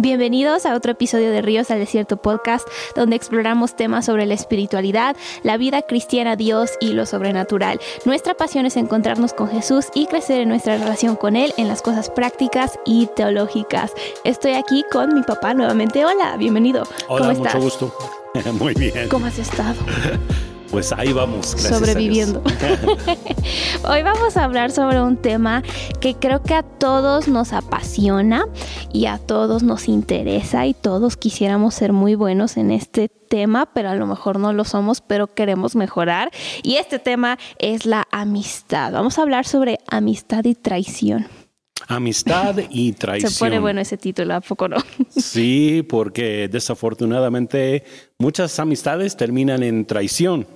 [0.00, 2.66] Bienvenidos a otro episodio de Ríos al Desierto Podcast,
[2.96, 7.78] donde exploramos temas sobre la espiritualidad, la vida cristiana, Dios y lo sobrenatural.
[8.06, 11.82] Nuestra pasión es encontrarnos con Jesús y crecer en nuestra relación con Él en las
[11.82, 13.92] cosas prácticas y teológicas.
[14.24, 16.02] Estoy aquí con mi papá nuevamente.
[16.06, 16.84] Hola, bienvenido.
[17.06, 17.54] Hola, ¿Cómo estás?
[17.56, 17.94] mucho gusto.
[18.54, 19.06] Muy bien.
[19.10, 19.76] ¿Cómo has estado?
[20.70, 21.46] Pues ahí vamos.
[21.46, 22.42] Sobreviviendo.
[23.88, 25.64] Hoy vamos a hablar sobre un tema
[26.00, 28.46] que creo que a todos nos apasiona
[28.92, 33.90] y a todos nos interesa y todos quisiéramos ser muy buenos en este tema, pero
[33.90, 36.30] a lo mejor no lo somos, pero queremos mejorar.
[36.62, 38.92] Y este tema es la amistad.
[38.92, 41.26] Vamos a hablar sobre amistad y traición.
[41.88, 43.32] Amistad y traición.
[43.32, 44.76] Se pone bueno ese título, ¿a poco no?
[45.10, 47.82] Sí, porque desafortunadamente
[48.18, 50.46] muchas amistades terminan en traición.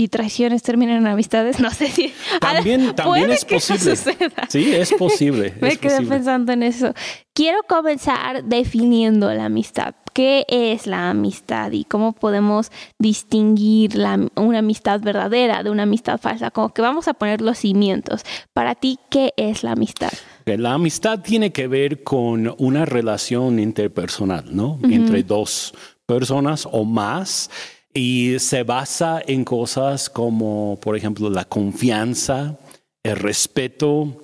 [0.00, 2.14] Y traiciones terminan en amistades, no sé si...
[2.40, 3.96] También, también es que posible.
[3.96, 4.46] suceda.
[4.48, 5.54] Sí, es posible.
[5.60, 6.16] Me es quedé posible.
[6.16, 6.94] pensando en eso.
[7.34, 9.96] Quiero comenzar definiendo la amistad.
[10.12, 16.20] ¿Qué es la amistad y cómo podemos distinguir la- una amistad verdadera de una amistad
[16.20, 16.52] falsa?
[16.52, 18.22] Como que vamos a poner los cimientos.
[18.52, 20.10] Para ti, ¿qué es la amistad?
[20.46, 24.78] La amistad tiene que ver con una relación interpersonal, ¿no?
[24.84, 25.74] Entre dos
[26.06, 27.50] personas o más.
[27.98, 32.56] Y se basa en cosas como, por ejemplo, la confianza,
[33.02, 34.22] el respeto,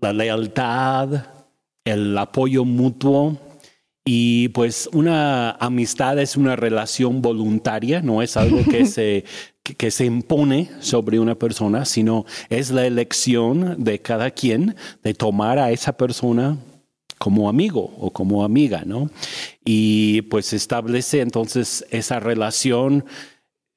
[0.00, 1.26] la lealtad,
[1.84, 3.36] el apoyo mutuo.
[4.06, 9.26] Y pues una amistad es una relación voluntaria, no es algo que se,
[9.62, 15.58] que, se impone sobre una persona, sino es la elección de cada quien de tomar
[15.58, 16.56] a esa persona
[17.20, 19.10] como amigo o como amiga, ¿no?
[19.64, 23.04] Y pues establece entonces esa relación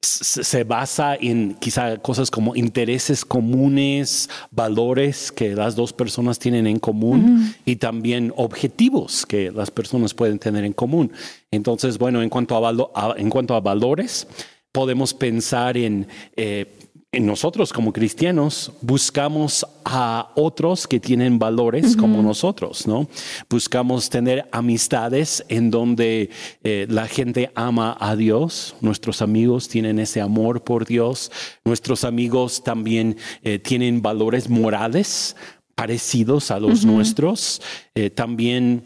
[0.02, 6.78] se basa en quizá cosas como intereses comunes, valores que las dos personas tienen en
[6.80, 11.12] común y también objetivos que las personas pueden tener en común.
[11.52, 14.28] Entonces, bueno, en cuanto a, valo- a- en cuanto a valores,
[14.74, 16.83] podemos pensar en, eh, en
[17.20, 23.08] nosotros como cristianos, buscamos a otros que tienen valores como nosotros, ¿no?
[23.50, 26.32] Buscamos tener amistades en donde
[26.64, 31.32] eh, la gente ama a Dios, nuestros amigos tienen ese amor por Dios,
[31.64, 35.36] nuestros amigos también eh, tienen valores morales
[35.76, 37.62] parecidos a los nuestros,
[37.96, 38.84] Eh, también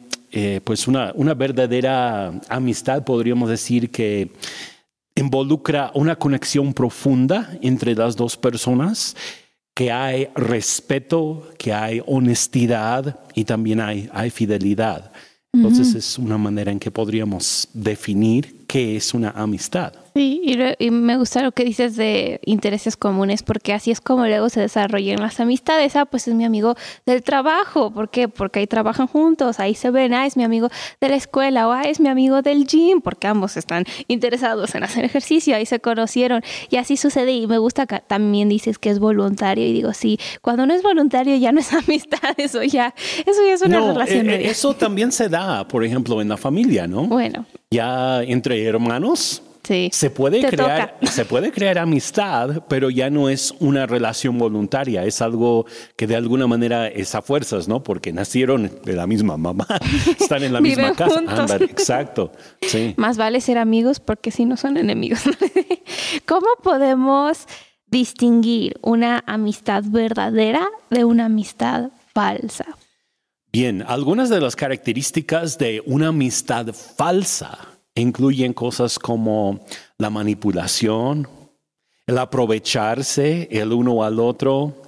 [0.63, 4.29] pues una, una verdadera amistad podríamos decir que
[5.17, 9.15] involucra una conexión profunda entre las dos personas,
[9.73, 15.11] que hay respeto, que hay honestidad y también hay, hay fidelidad.
[15.53, 19.93] Entonces es una manera en que podríamos definir qué es una amistad.
[20.17, 20.41] Sí,
[20.79, 24.59] y, me gusta lo que dices de intereses comunes, porque así es como luego se
[24.61, 25.95] desarrollan las amistades.
[25.95, 26.73] Ah, pues es mi amigo
[27.05, 27.91] del trabajo.
[27.91, 28.27] ¿Por qué?
[28.27, 30.15] Porque ahí trabajan juntos, ahí se ven.
[30.15, 30.69] Ah, es mi amigo
[30.99, 34.83] de la escuela o ah, es mi amigo del gym, porque ambos están interesados en
[34.83, 36.41] hacer ejercicio, ahí se conocieron.
[36.71, 37.33] Y así sucede.
[37.33, 39.67] Y me gusta que también dices que es voluntario.
[39.67, 43.53] Y digo, sí, cuando no es voluntario ya no es amistad, eso ya, eso ya
[43.53, 44.27] es una No, relación.
[44.29, 44.49] eh, eh, media.
[44.51, 47.03] eso también se da, por ejemplo, en la familia, ¿no?
[47.03, 49.89] Bueno, Ya entre hermanos sí.
[49.91, 51.11] se puede Te crear, toca.
[51.11, 56.15] se puede crear amistad, pero ya no es una relación voluntaria, es algo que de
[56.15, 57.83] alguna manera es a fuerzas, ¿no?
[57.83, 59.67] Porque nacieron de la misma mamá,
[60.19, 61.19] están en la misma casa.
[61.19, 62.31] Ándale, exacto.
[62.61, 62.93] Sí.
[62.97, 65.21] Más vale ser amigos porque si no son enemigos.
[66.25, 67.45] ¿Cómo podemos
[67.87, 72.65] distinguir una amistad verdadera de una amistad falsa?
[73.51, 79.59] Bien, algunas de las características de una amistad falsa incluyen cosas como
[79.97, 81.27] la manipulación,
[82.05, 84.81] el aprovecharse el uno al otro,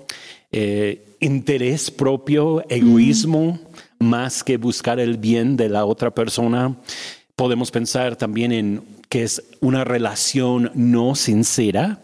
[0.52, 3.60] eh, interés propio, egoísmo,
[4.00, 6.78] más que buscar el bien de la otra persona.
[7.36, 12.02] Podemos pensar también en que es una relación no sincera,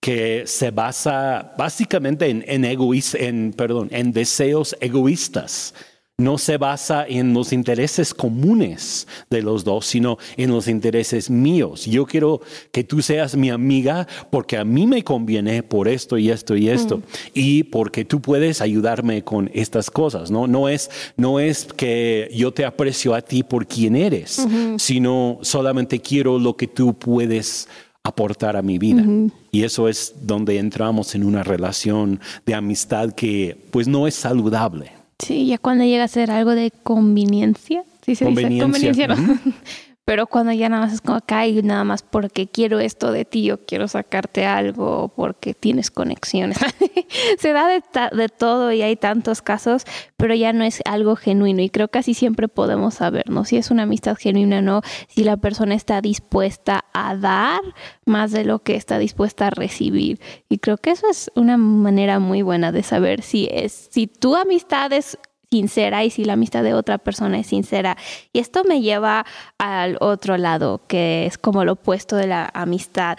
[0.00, 5.74] que se basa básicamente en, en, en, perdón, en deseos egoístas.
[6.18, 11.86] No se basa en los intereses comunes de los dos, sino en los intereses míos.
[11.86, 16.30] Yo quiero que tú seas mi amiga porque a mí me conviene por esto y
[16.30, 17.02] esto y esto.
[17.34, 20.46] Y porque tú puedes ayudarme con estas cosas, ¿no?
[20.46, 26.00] No es, no es que yo te aprecio a ti por quien eres, sino solamente
[26.00, 27.68] quiero lo que tú puedes
[28.04, 29.04] aportar a mi vida.
[29.50, 35.01] Y eso es donde entramos en una relación de amistad que pues no es saludable.
[35.24, 37.84] Sí, ya cuando llega a ser algo de conveniencia.
[38.04, 38.42] ¿sí se dice?
[38.42, 39.38] Conveniencia, Conveniencia, ¿no?
[40.04, 43.24] pero cuando ya nada más es como acá y nada más porque quiero esto de
[43.24, 46.58] ti o quiero sacarte algo porque tienes conexiones.
[47.38, 47.82] Se da de,
[48.16, 49.84] de, todo y hay tantos casos,
[50.16, 53.44] pero ya no es algo genuino y creo que así siempre podemos saber, ¿no?
[53.44, 57.60] Si es una amistad genuina o no, si la persona está dispuesta a dar
[58.04, 60.20] más de lo que está dispuesta a recibir.
[60.48, 64.34] Y creo que eso es una manera muy buena de saber si es, si tu
[64.34, 65.18] amistad es
[65.52, 67.98] sincera y si la amistad de otra persona es sincera.
[68.32, 69.26] Y esto me lleva
[69.58, 73.18] al otro lado, que es como lo opuesto de la amistad.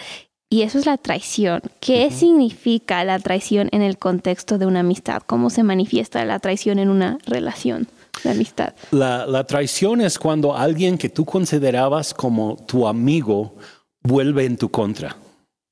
[0.50, 1.62] Y eso es la traición.
[1.80, 5.22] ¿Qué significa la traición en el contexto de una amistad?
[5.26, 7.88] ¿Cómo se manifiesta la traición en una relación?
[8.24, 8.76] de amistad.
[8.92, 13.56] La, traición es cuando alguien que tú considerabas como tu amigo
[14.04, 15.18] vuelve en tu contra.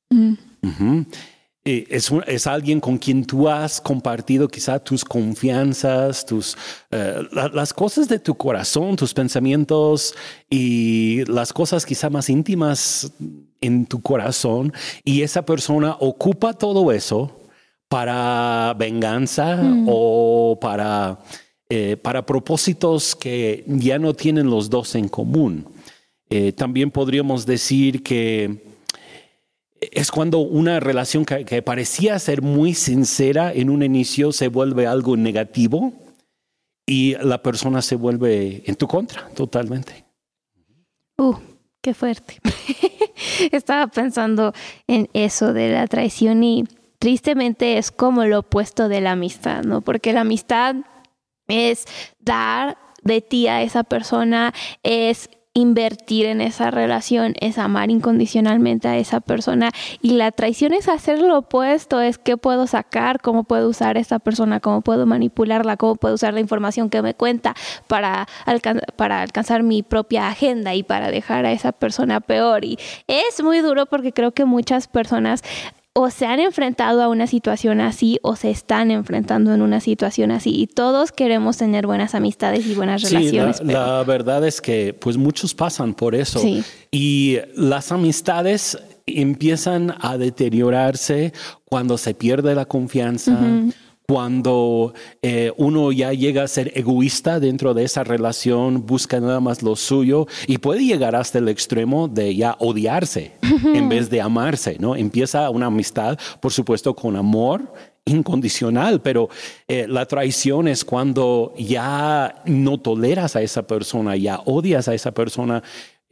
[0.10, 0.34] Mm.
[1.64, 6.58] Es, alguien con quien tú has compartido quizá tus confianzas, tus,
[6.90, 10.16] eh, las cosas de tu corazón, tus pensamientos
[10.50, 13.12] y las cosas quizá más íntimas
[13.62, 14.74] en tu corazón.
[15.04, 17.42] Y esa persona ocupa todo eso
[17.88, 19.86] para venganza mm.
[19.88, 21.20] o para,
[21.70, 25.68] eh, para propósitos que ya no tienen los dos en común.
[26.32, 28.71] Eh, también podríamos decir que
[30.02, 35.16] es cuando una relación que, parecía ser muy sincera en un inicio se vuelve algo
[35.16, 35.94] negativo
[36.88, 40.06] y la persona se vuelve en tu contra totalmente.
[41.18, 41.36] Uh,
[41.82, 42.40] qué fuerte.
[43.52, 44.54] Estaba pensando
[44.88, 46.64] en eso de la traición y
[46.98, 49.82] tristemente es como lo opuesto de la amistad, ¿no?
[49.82, 50.78] Porque la amistad
[51.48, 51.86] es
[52.20, 54.52] dar de ti a esa persona,
[54.82, 59.72] es invertir en esa relación, es amar incondicionalmente a esa persona
[60.02, 64.00] y la traición es hacer lo opuesto, es qué puedo sacar, cómo puedo usar a
[64.00, 67.54] esa persona, cómo puedo manipularla, cómo puedo usar la información que me cuenta
[67.88, 68.28] para,
[68.96, 72.64] para alcanzar mi propia agenda y para dejar a esa persona peor.
[72.64, 72.78] Y
[73.08, 75.44] es muy duro porque creo que muchas personas
[75.94, 80.32] o se han enfrentado a una situación así o se están enfrentando en una situación
[80.32, 83.62] así y todos queremos tener buenas amistades y buenas relaciones.
[83.62, 86.42] La, la verdad es que pues muchos pasan por eso
[86.92, 91.34] y las amistades empiezan a deteriorarse
[91.66, 93.38] cuando se pierde la confianza
[94.12, 99.64] cuando eh, uno ya llega a ser egoísta dentro de esa relación, busca nada más
[99.64, 104.76] lo suyo y puede llegar hasta el extremo de ya odiarse en vez de amarse,
[104.82, 104.98] ¿no?
[104.98, 107.74] Empieza una amistad, por supuesto, con amor
[108.04, 109.30] incondicional, pero
[109.70, 115.14] eh, la traición es cuando ya no toleras a esa persona, ya odias a esa
[115.14, 115.64] persona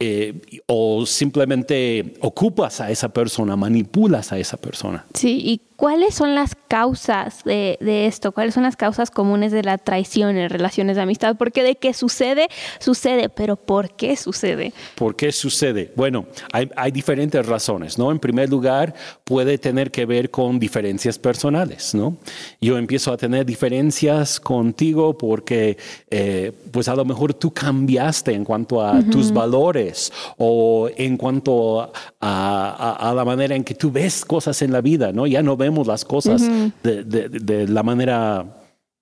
[0.02, 5.04] eh, o simplemente ocupas a esa persona, manipulas a esa persona.
[5.12, 8.32] Sí, y ¿Cuáles son las causas de, esto?
[8.32, 11.36] ¿Cuáles son las causas comunes de la traición en relaciones de amistad?
[11.38, 12.48] Porque de que sucede,
[12.78, 14.74] sucede, pero ¿por qué sucede?
[14.94, 15.90] ¿Por qué sucede?
[15.96, 18.12] Bueno, hay, diferentes razones, ¿no?
[18.12, 18.92] En primer lugar,
[19.24, 22.18] puede tener que ver con diferencias personales, ¿no?
[22.60, 25.78] Yo empiezo a tener diferencias contigo porque,
[26.10, 31.90] eh, pues a lo mejor tú cambiaste en cuanto a tus valores o en cuanto
[32.20, 35.26] a, a, la manera en que tú ves cosas en la vida, ¿no?
[35.26, 36.42] Ya no vemos las cosas
[36.82, 38.56] de, la manera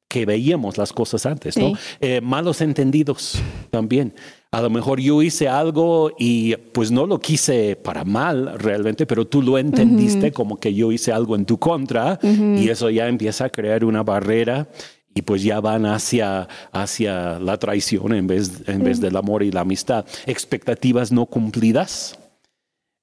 [0.09, 1.73] que veíamos las cosas antes, ¿no?
[2.01, 3.39] Eh, malos entendidos
[3.71, 4.15] también.
[4.51, 9.27] A lo mejor yo hice algo y pues no lo quise para mal realmente, pero
[9.27, 13.45] tú lo entendiste como que yo hice algo en tu contra y eso ya empieza
[13.45, 14.67] a crear una barrera
[15.15, 19.51] y pues ya van hacia, hacia la traición en vez, en vez del amor y
[19.51, 20.07] la amistad.
[20.27, 22.19] Expectativas no cumplidas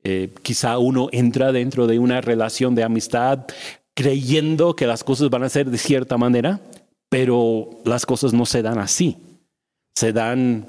[0.08, 3.40] eh, quizá uno entra dentro de una relación de amistad
[3.96, 6.60] creyendo que las cosas van a ser de cierta manera,
[7.10, 9.18] pero las cosas no se dan así.
[9.96, 10.68] Se dan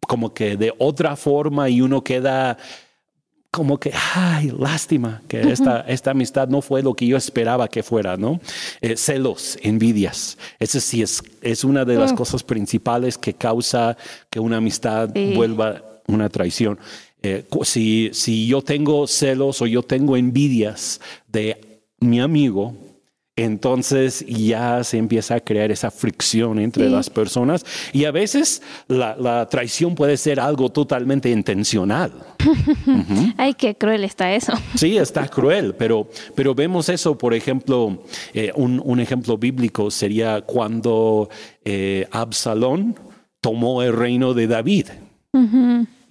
[0.00, 2.58] como que de otra forma y uno queda
[3.52, 7.84] como que, ay, lástima que esta, esta amistad no fue lo que yo esperaba que
[7.84, 8.40] fuera, ¿no?
[8.80, 10.38] Eh, celos, envidias.
[10.58, 12.16] Eso sí es, es una de las mm.
[12.16, 13.96] cosas principales que causa
[14.28, 16.78] que una amistad vuelva una traición.
[17.22, 22.74] Eh, si, si yo tengo celos o yo tengo envidias de mi amigo,
[23.36, 29.48] entonces ya se empieza a crear esa fricción entre las personas y a veces la,
[29.48, 32.12] traición puede ser algo totalmente intencional.
[33.38, 34.52] Ay, qué cruel está eso.
[34.74, 38.02] Sí, está cruel, pero, pero vemos eso, por ejemplo,
[38.34, 41.30] eh, un, ejemplo bíblico sería cuando
[41.64, 42.96] eh, Absalón
[43.40, 44.88] tomó el reino de David.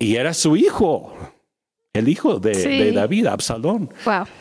[0.01, 1.13] Y era su hijo,
[1.93, 3.93] el hijo de, David, Absalón.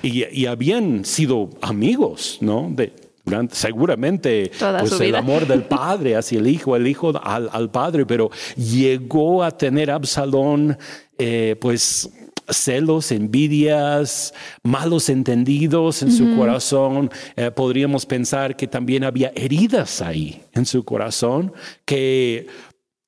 [0.03, 2.71] Y, habían sido amigos, ¿no?
[2.73, 2.95] De,
[3.27, 8.31] durante, seguramente pues, el amor del padre hacia el hijo, el hijo al, padre, pero
[8.57, 10.79] llegó a tener Absalón,
[11.19, 12.11] eh, pues
[12.49, 17.11] celos, envidias, malos entendidos en su corazón.
[17.37, 21.53] Eh, podríamos pensar que también había heridas ahí en su corazón
[21.85, 22.47] que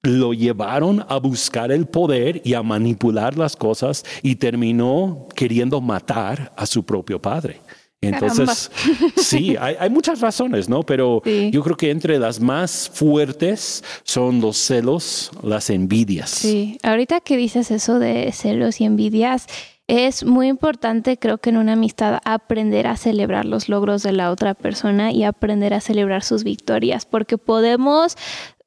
[0.03, 6.53] lo llevaron a buscar el poder y a manipular las cosas y terminó queriendo matar
[6.57, 7.61] a su propio padre.
[8.01, 8.69] Entonces,
[9.17, 10.83] sí, hay, muchas razones, ¿no?
[10.83, 16.31] Pero yo creo que entre las más fuertes son los celos, las envidias.
[16.31, 19.47] Sí, ahorita que dices eso de celos y envidias,
[19.87, 24.33] es muy importante, creo que en una amistad, aprender a celebrar los logros de la
[24.33, 28.17] otra persona y aprender a celebrar sus victorias, porque podemos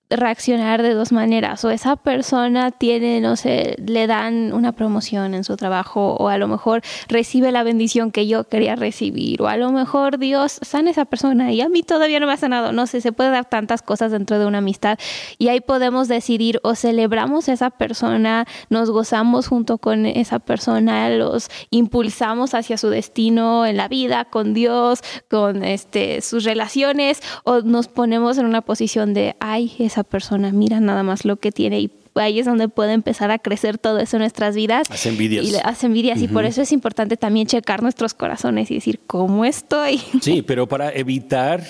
[0.09, 1.63] reaccionar de dos maneras.
[1.65, 6.37] O esa persona tiene, no sé, le dan una promoción en su trabajo o a
[6.37, 10.89] lo mejor recibe la bendición que yo quería recibir o a lo mejor Dios sana
[10.89, 12.71] a esa persona y a mí todavía no me ha sanado.
[12.71, 14.99] No sé, se puede dar tantas cosas dentro de una amistad
[15.37, 21.49] y ahí podemos decidir o celebramos esa persona, nos gozamos junto con esa persona, los
[21.71, 27.87] impulsamos hacia su destino en la vida, con Dios, con este, sus relaciones o nos
[27.87, 31.91] ponemos en una posición de, ay, esa persona, mira nada más lo que tiene y
[32.15, 34.87] ahí es donde puede empezar a crecer todo eso en nuestras vidas.
[34.89, 35.45] Hace envidias.
[35.45, 36.21] Y hace envidias.
[36.21, 40.01] Y por eso es importante también checar nuestros corazones y decir, ¿cómo estoy?
[40.21, 41.63] Sí, pero para evitar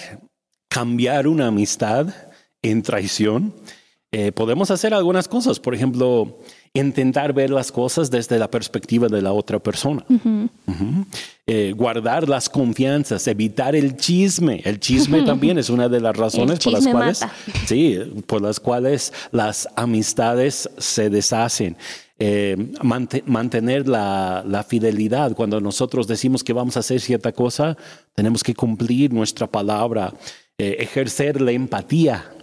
[0.69, 2.07] cambiar una amistad
[2.61, 3.53] en traición,
[4.11, 5.59] eh, podemos hacer algunas cosas.
[5.59, 6.39] Por ejemplo,
[6.75, 10.05] intentar ver las cosas desde la perspectiva de la otra persona.
[11.47, 14.61] Eh, guardar las confianzas, evitar el chisme.
[14.63, 17.25] El chisme también es una de las razones por las cuales,
[17.65, 21.77] sí, por las cuales las amistades se deshacen.
[22.17, 22.55] Eh,
[23.25, 25.33] mantener la, fidelidad.
[25.33, 27.77] Cuando nosotros decimos que vamos a hacer cierta cosa,
[28.13, 30.13] tenemos que cumplir nuestra palabra,
[30.57, 32.34] eh, ejercer la empatía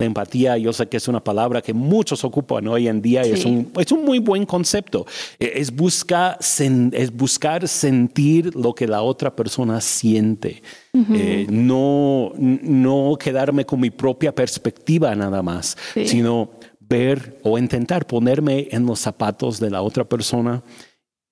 [0.00, 3.44] la empatía, yo sé que es una palabra que muchos ocupan hoy en día, es,
[3.44, 5.04] un, es un muy buen concepto.
[5.40, 10.62] E, es, busca, es buscar sentir lo que la otra persona siente,
[10.94, 18.68] eh, no, no quedarme con mi propia perspectiva nada más, sino ver o intentar ponerme
[18.70, 20.62] en los zapatos de la otra persona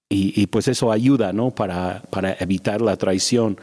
[0.08, 1.52] y, y pues eso ayuda ¿no?
[1.52, 3.58] para, para evitar la traición.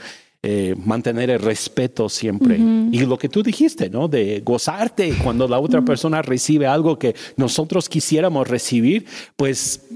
[0.45, 2.57] Eh, mantener el respeto siempre.
[2.57, 4.09] Y lo que tú dijiste, ¿no?
[4.09, 9.05] De gozarte cuando la otra persona recibe algo que nosotros quisiéramos recibir,
[9.37, 9.87] pues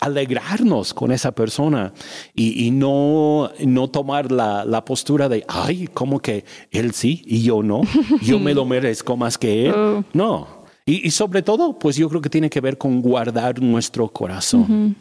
[0.00, 1.94] alegrarnos con esa persona
[2.34, 7.80] y, no, no tomar la, postura de, ay, como que él sí y yo no,
[8.20, 9.74] yo me lo merezco más que él.
[9.74, 10.04] Oh.
[10.12, 10.66] No.
[10.84, 14.94] Y, sobre todo, pues yo creo que tiene que ver con guardar nuestro corazón.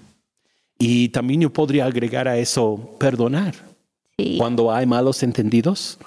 [0.79, 3.74] Y también yo podría agregar a eso perdonar.
[4.37, 5.97] Cuando hay malos entendidos,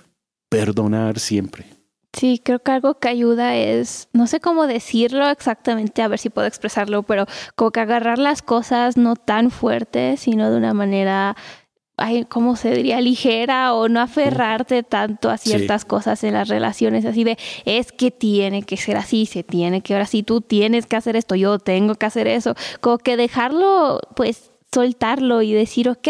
[0.49, 1.67] perdonar siempre.
[2.15, 6.31] Sí, creo que algo que ayuda es, no sé cómo decirlo exactamente, a ver si
[6.31, 11.37] puedo expresarlo, pero como que agarrar las cosas no tan fuertes, sino de una manera,
[11.99, 13.03] ay, ¿cómo se diría?
[13.03, 17.37] Ligera o no aferrarte tanto a ciertas cosas en las relaciones, así de,
[17.67, 21.15] es que tiene que ser así, se tiene que, ahora sí, tú tienes que hacer
[21.15, 26.09] esto, yo tengo que hacer eso, como que dejarlo, pues soltarlo y decir, ok,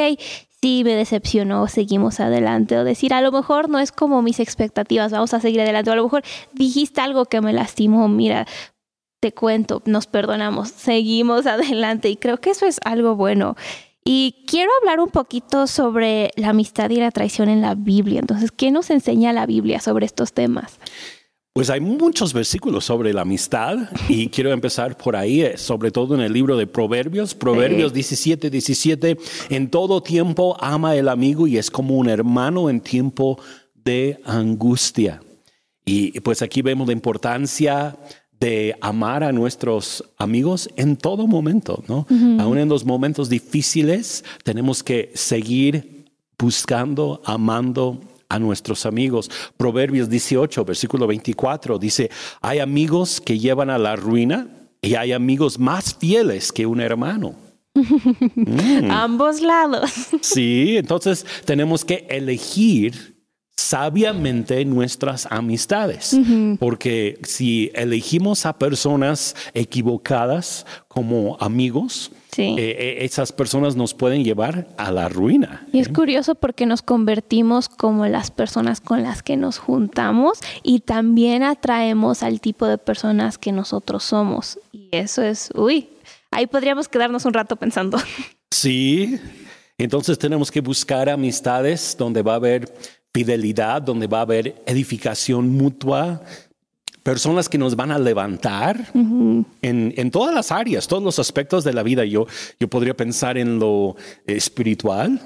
[0.61, 5.13] sí me decepcionó, seguimos adelante, o decir, a lo mejor no es como mis expectativas,
[5.13, 6.23] vamos a seguir adelante, o a lo mejor
[6.53, 8.47] dijiste algo que me lastimó, mira,
[9.21, 13.57] te cuento, nos perdonamos, seguimos adelante, y creo que eso es algo bueno.
[14.05, 18.21] Y quiero hablar un poquito sobre la amistad y la traición en la Biblia.
[18.21, 20.79] Entonces, ¿qué nos enseña la Biblia sobre estos temas?
[21.59, 26.15] Pues hay muchos versículos sobre la amistad y quiero empezar por ahí, eh, sobre todo
[26.15, 29.19] en el libro de Proverbios, Proverbios 17, 17,
[29.51, 33.41] en todo tiempo ama el amigo y es como un hermano en tiempo
[33.75, 35.21] de angustia.
[35.85, 37.97] Y pues aquí vemos la importancia
[38.39, 42.07] de amar a nuestros amigos en todo momento, ¿no?
[42.41, 46.05] Aún en los momentos difíciles tenemos que seguir
[46.39, 49.31] buscando, amando a nuestros amigos.
[49.57, 54.49] Proverbios 18, versículo 24 dice, hay amigos que llevan a la ruina
[54.81, 57.35] y hay amigos más fieles que un hermano.
[58.35, 58.91] Mm.
[58.91, 59.91] Ambos lados.
[60.21, 63.19] sí, entonces tenemos que elegir
[63.57, 66.17] sabiamente nuestras amistades,
[66.59, 74.69] porque si elegimos a personas equivocadas como amigos, eh, eh, esas personas nos pueden llevar
[74.77, 75.67] a la ruina.
[75.73, 75.93] Y es ¿eh?
[75.93, 82.23] curioso porque nos convertimos como las personas con las que nos juntamos y también atraemos
[82.23, 84.59] al tipo de personas que nosotros somos.
[84.73, 85.89] Y eso es, uy,
[86.31, 87.99] ahí podríamos quedarnos un rato pensando.
[88.51, 89.21] Sí,
[89.77, 92.73] entonces tenemos que buscar amistades donde va a haber
[93.13, 96.23] fidelidad, donde va a haber edificación mutua,
[97.09, 101.73] personas que nos van a levantar en, en, todas las áreas, todos los aspectos de
[101.73, 102.05] la vida.
[102.05, 102.27] Yo,
[102.61, 103.97] yo podría pensar en lo
[104.27, 105.19] espiritual,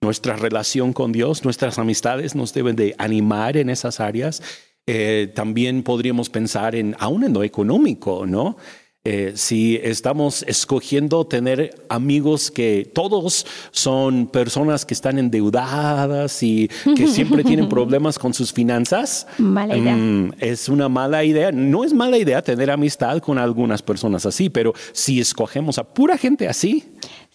[0.00, 4.42] nuestra relación con Dios, nuestras amistades nos deben de animar en esas áreas.
[4.86, 8.56] Eh, también podríamos pensar en, aún en lo económico, ¿no?
[9.10, 17.06] Eh, si estamos escogiendo tener amigos que todos son personas que están endeudadas y que
[17.06, 19.96] siempre tienen problemas con sus finanzas, mala idea.
[19.96, 21.50] Mm, es una mala idea.
[21.50, 26.18] No es mala idea tener amistad con algunas personas así, pero si escogemos a pura
[26.18, 26.84] gente así,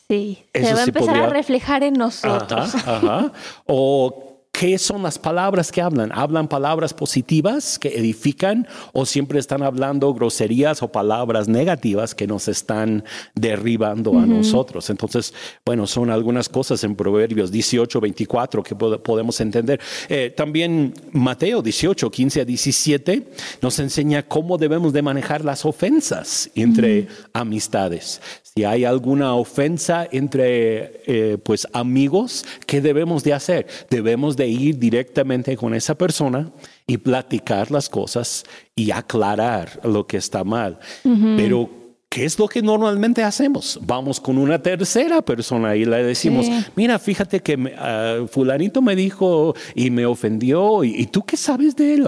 [0.07, 2.75] sí, se va a empezar a reflejar en nosotros.
[2.75, 3.33] Ajá,
[3.65, 6.11] O ¿Qué son las palabras que hablan?
[6.13, 12.47] ¿Hablan palabras positivas que edifican o siempre están hablando groserías o palabras negativas que nos
[12.47, 14.91] están derribando a nosotros?
[14.91, 15.33] Entonces,
[15.65, 19.81] bueno, son algunas cosas en Proverbios 18, 24 que podemos entender.
[20.07, 23.27] Eh, también Mateo 18, 15 a 17
[23.59, 28.21] nos enseña cómo debemos de manejar las ofensas entre amistades.
[28.55, 33.65] Si hay alguna ofensa entre eh, pues amigos, ¿qué debemos de hacer?
[33.89, 36.51] Debemos de ir directamente con esa persona
[36.87, 38.43] y platicar las cosas
[38.75, 40.79] y aclarar lo que está mal.
[41.03, 41.83] Pero
[42.13, 43.79] ¿Qué es lo que normalmente hacemos?
[43.81, 46.45] Vamos con una tercera persona y le decimos,
[46.75, 51.95] mira, fíjate que ah, fulanito me dijo y me ofendió, y, tú qué sabes de
[51.95, 52.07] él,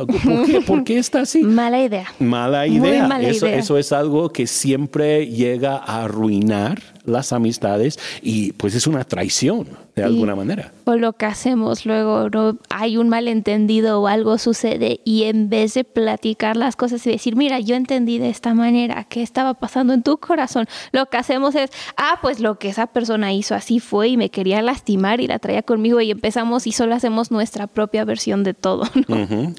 [0.68, 1.42] ¿Por qué, está así?
[1.42, 2.06] Mala idea.
[2.20, 3.20] Mala idea.
[3.22, 9.04] eso, eso es algo que siempre llega a arruinar las amistades y pues es una
[9.04, 10.74] traición de alguna manera.
[10.84, 12.58] O lo que hacemos luego, ¿no?
[12.70, 17.36] hay un malentendido o algo sucede y en vez de platicar las cosas y decir,
[17.36, 20.68] mira, yo entendí de esta manera, ¿qué estaba pasando en tu corazón?
[20.92, 24.30] Lo que hacemos es, ah, pues lo que esa persona hizo así fue y me
[24.30, 28.54] quería lastimar y la traía conmigo y empezamos y solo hacemos nuestra propia versión de
[28.54, 28.84] todo.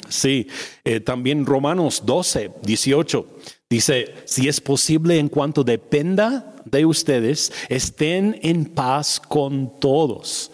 [0.09, 0.49] Sí,
[0.85, 3.27] eh, también Romanos 12, 18
[3.71, 10.51] dice, si es posible en cuanto dependa de ustedes estén en paz con todos.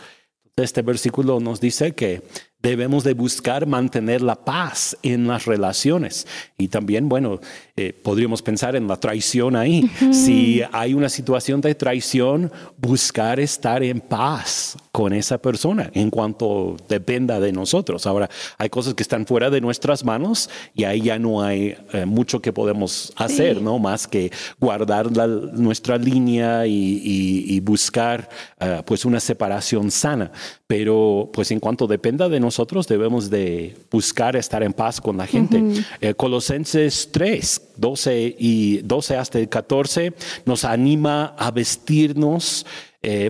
[0.57, 2.23] Este versículo nos dice que
[2.59, 6.27] debemos de buscar mantener la paz en las relaciones.
[6.57, 7.41] Y también, bueno,
[7.75, 9.91] eh, podríamos pensar en la traición ahí.
[10.13, 16.77] Si hay una situación de traición, buscar estar en paz con esa persona en cuanto
[16.87, 18.07] dependa de nosotros.
[18.07, 22.05] Ahora, hay cosas que están fuera de nuestras manos y ahí ya no hay eh,
[22.05, 23.79] mucho que podemos hacer, ¿no?
[23.79, 25.11] Más que guardar
[25.55, 28.29] nuestra línea y, buscar
[28.61, 30.31] eh, pues una separación sana.
[30.67, 35.27] Pero pues en cuanto dependa de nosotros, debemos de buscar estar en paz con la
[35.27, 35.63] gente.
[36.01, 40.15] Eh, Colosenses 3, 12 y 12 hasta el 14
[40.47, 42.65] nos anima a vestirnos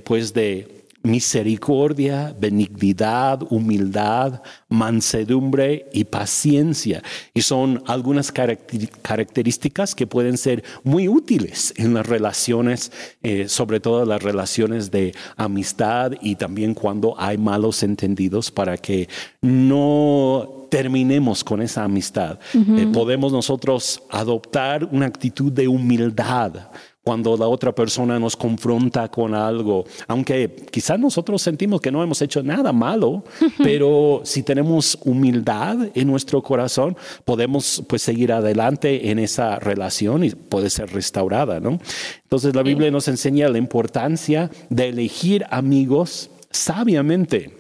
[0.05, 7.03] pues de misericordia, benignidad, humildad, mansedumbre y paciencia.
[7.35, 14.05] Y son algunas características que pueden ser muy útiles en las relaciones, eh, sobre todo
[14.05, 19.09] las relaciones de amistad y también cuando hay malos entendidos para que
[19.41, 22.39] no terminemos con esa amistad.
[22.55, 26.71] Eh, podemos nosotros adoptar una actitud de humildad
[27.03, 32.23] cuando la otra persona nos confronta con algo, aunque quizás nosotros sentimos que no hemos
[32.23, 33.25] hecho nada malo,
[33.59, 40.31] pero si tenemos humildad en nuestro corazón, podemos pues seguir adelante en esa relación y
[40.31, 41.81] puede ser restaurada, ¿no?
[42.23, 47.57] Entonces la Biblia nos enseña la importancia de elegir amigos sabiamente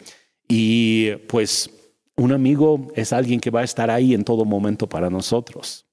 [0.48, 1.70] y pues
[2.16, 5.86] un amigo es alguien que va a estar ahí en todo momento para nosotros.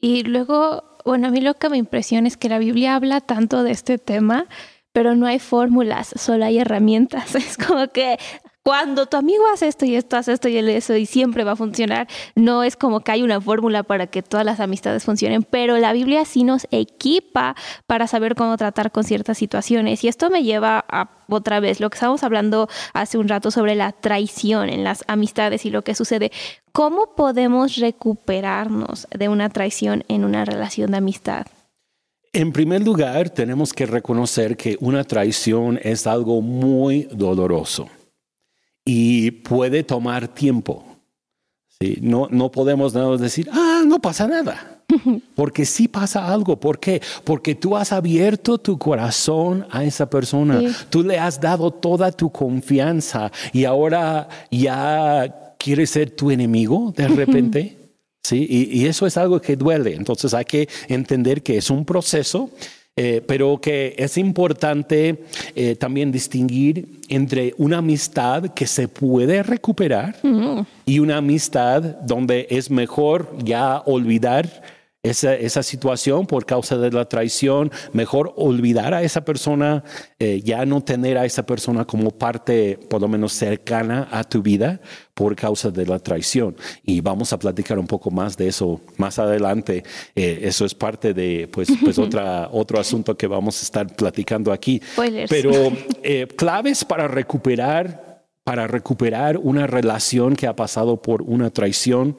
[0.00, 3.62] Y luego bueno, a mí lo que me impresiona es que la Biblia habla tanto
[3.62, 4.46] de este tema,
[4.92, 7.34] pero no hay fórmulas, solo hay herramientas.
[7.34, 8.18] Es como que
[8.62, 11.56] cuando tu amigo hace esto y esto, hace esto y eso y siempre va a
[11.56, 15.78] funcionar, no es como que hay una fórmula para que todas las amistades funcionen, pero
[15.78, 17.56] la Biblia sí nos equipa
[17.88, 20.04] para saber cómo tratar con ciertas situaciones.
[20.04, 23.74] Y esto me lleva a otra vez lo que estábamos hablando hace un rato sobre
[23.74, 26.30] la traición en las amistades y lo que sucede.
[26.70, 31.46] ¿Cómo podemos recuperarnos de una traición en una relación de amistad?
[32.32, 37.88] En primer lugar, tenemos que reconocer que una traición es algo muy doloroso
[38.84, 40.84] y puede tomar tiempo.
[41.80, 41.98] ¿sí?
[42.00, 44.82] No, no podemos decir, ah, no pasa nada.
[45.34, 46.58] Porque sí pasa algo.
[46.58, 47.00] ¿Por qué?
[47.24, 50.60] Porque tú has abierto tu corazón a esa persona.
[50.90, 57.08] Tú le has dado toda tu confianza y ahora ya quiere ser tu enemigo de
[57.08, 57.78] repente.
[58.24, 59.94] Sí, y, y, eso es algo que duele.
[59.94, 62.50] Entonces hay que entender que es un proceso
[62.94, 65.24] Eh, pero que es importante
[65.54, 70.16] eh, también distinguir entre una amistad que se puede recuperar
[70.84, 74.62] y una amistad donde es mejor ya olvidar
[75.02, 79.82] esa, esa, situación por causa de la traición, mejor olvidar a esa persona,
[80.20, 84.42] eh, ya no tener a esa persona como parte por lo menos cercana a tu
[84.42, 84.80] vida
[85.14, 86.56] por causa de la traición.
[86.84, 89.82] Y vamos a platicar un poco más de eso más adelante.
[90.14, 94.52] Eh, eso es parte de pues, pues otra, otro asunto que vamos a estar platicando
[94.52, 94.80] aquí.
[95.28, 95.52] Pero
[96.04, 102.16] eh, claves para recuperar, para recuperar una relación que ha pasado por una traición,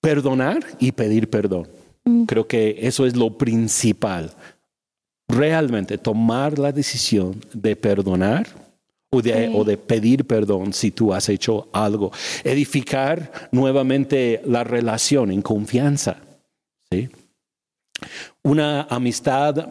[0.00, 1.79] perdonar y pedir perdón.
[2.10, 2.24] Mm.
[2.24, 4.30] Creo que eso es lo principal.
[5.28, 8.48] Realmente tomar la decisión de perdonar
[9.12, 12.12] o de, o de, pedir perdón si tú has hecho algo.
[12.44, 16.16] Edificar nuevamente la relación en confianza.
[16.90, 17.08] ¿sí?
[18.42, 19.66] Una amistad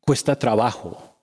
[0.00, 1.13] cuesta trabajo.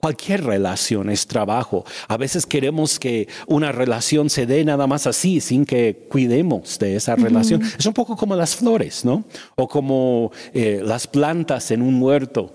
[0.00, 1.84] Cualquier relación es trabajo.
[2.06, 6.94] A veces queremos que una relación se dé nada más así, sin que cuidemos de
[6.94, 7.62] esa relación.
[7.76, 9.24] Es un poco como las flores, ¿no?
[9.56, 12.54] O como eh, las plantas en un huerto.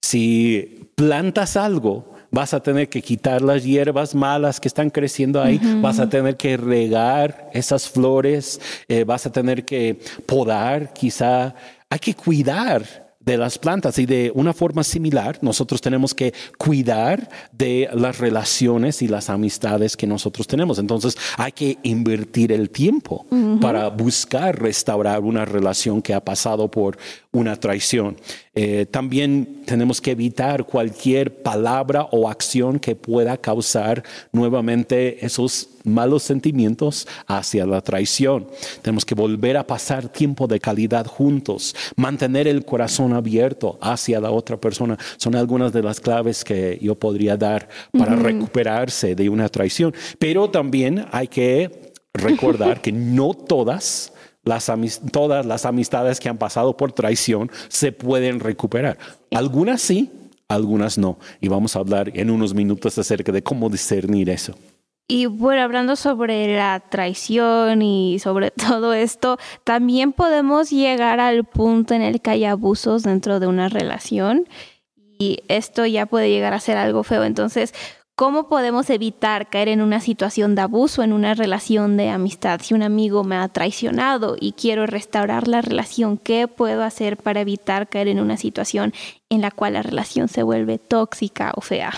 [0.00, 5.60] Si plantas algo, vas a tener que quitar las hierbas malas que están creciendo ahí,
[5.80, 11.54] vas a tener que regar esas flores, eh, vas a tener que podar quizá.
[11.90, 17.28] Hay que cuidar de las plantas y de una forma similar nosotros tenemos que cuidar
[17.52, 20.78] de las relaciones y las amistades que nosotros tenemos.
[20.78, 23.26] Entonces hay que invertir el tiempo
[23.60, 26.96] para buscar restaurar una relación que ha pasado por
[27.32, 28.16] una traición.
[28.54, 36.22] Eh, también tenemos que evitar cualquier palabra o acción que pueda causar nuevamente esos malos
[36.22, 38.46] sentimientos hacia la traición.
[38.82, 44.30] Tenemos que volver a pasar tiempo de calidad juntos, mantener el corazón abierto hacia la
[44.30, 44.98] otra persona.
[45.16, 49.94] Son algunas de las claves que yo podría dar para recuperarse de una traición.
[50.18, 54.12] Pero también hay que recordar que no todas
[55.10, 58.96] todas las amistades que han pasado por traición se pueden recuperar.
[59.32, 60.10] Algunas sí,
[60.48, 61.18] algunas no.
[61.40, 64.54] Y vamos a hablar en unos minutos acerca de cómo discernir eso.
[65.08, 71.94] Y bueno, hablando sobre la traición y sobre todo esto, también podemos llegar al punto
[71.94, 74.48] en el que hay abusos dentro de una relación
[75.18, 77.24] y esto ya puede llegar a ser algo feo.
[77.24, 77.72] Entonces,
[78.18, 82.62] ¿Cómo podemos evitar caer en una situación de abuso en una relación de amistad?
[82.62, 87.42] Si un amigo me ha traicionado y quiero restaurar la relación, ¿qué puedo hacer para
[87.42, 88.94] evitar caer en una situación
[89.28, 91.92] en la cual la relación se vuelve tóxica o fea?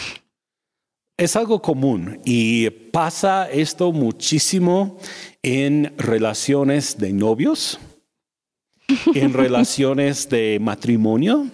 [1.19, 4.99] Es algo común y pasa esto muchísimo
[5.43, 7.81] en relaciones de novios,
[9.17, 11.49] en relaciones de matrimonio,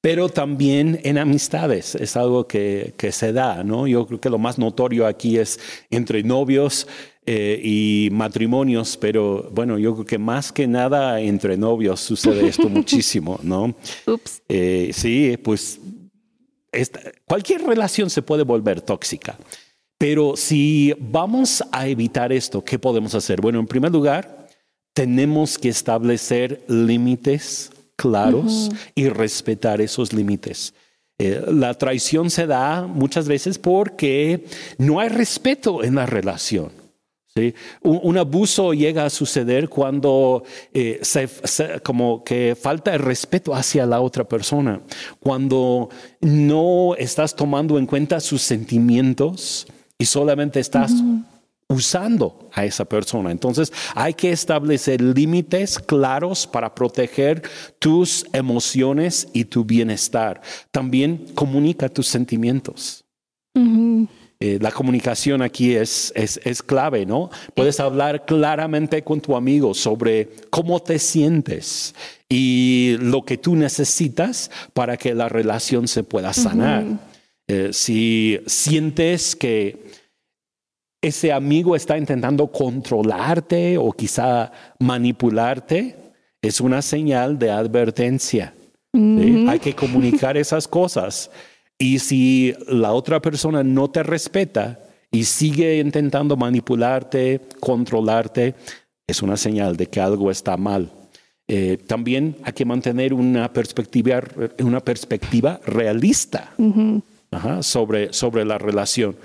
[0.00, 1.94] pero también en amistades.
[1.94, 3.86] Es algo que, se da, ¿no?
[3.86, 6.88] Yo creo que lo más notorio aquí es entre novios
[7.24, 12.68] eh, y matrimonios, pero bueno, yo creo que más que nada entre novios sucede esto
[12.68, 13.76] muchísimo, ¿no?
[14.08, 14.42] Ups.
[14.48, 15.78] Eh, sí, pues
[17.26, 19.38] cualquier relación se puede volver tóxica.
[19.98, 23.40] Pero si vamos a evitar esto, ¿qué podemos hacer?
[23.40, 24.48] Bueno, en primer lugar,
[24.94, 30.74] tenemos que establecer límites claros y respetar esos límites.
[31.18, 34.44] Eh, la traición se da muchas veces porque
[34.78, 36.81] no hay respeto en la relación.
[37.34, 37.54] ¿Sí?
[37.82, 41.00] Un, abuso llega a suceder cuando eh,
[41.82, 44.80] como que falta el respeto hacia la otra persona,
[45.20, 45.88] cuando
[46.20, 49.66] no estás tomando en cuenta sus sentimientos
[49.98, 50.92] y solamente estás
[51.68, 53.30] usando a esa persona.
[53.30, 57.42] Entonces hay que establecer límites claros para proteger
[57.78, 60.40] tus emociones y tu bienestar.
[60.70, 63.04] También comunica tus sentimientos.
[64.44, 67.30] Eh, la comunicación aquí es, es, es, clave, ¿no?
[67.54, 71.94] Puedes hablar claramente con tu amigo sobre cómo te sientes
[72.28, 76.82] y lo que tú necesitas para que la relación se pueda sanar.
[77.46, 79.84] Eh, si sientes que
[81.00, 84.50] ese amigo está intentando controlarte o quizá
[84.80, 85.94] manipularte,
[86.42, 88.54] es una señal de advertencia.
[88.92, 91.30] Hay que comunicar esas cosas.
[91.82, 94.78] Y si la otra persona no te respeta
[95.10, 98.54] y sigue intentando manipularte, controlarte,
[99.04, 100.92] es una señal de que algo está mal.
[101.48, 104.22] Eh, también hay que mantener una perspectiva,
[104.60, 106.54] una perspectiva realista
[107.62, 109.16] sobre, sobre la relación.